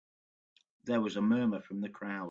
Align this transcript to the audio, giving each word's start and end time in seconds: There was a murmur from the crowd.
There 0.85 0.99
was 0.99 1.15
a 1.17 1.21
murmur 1.21 1.61
from 1.61 1.79
the 1.81 1.89
crowd. 1.89 2.19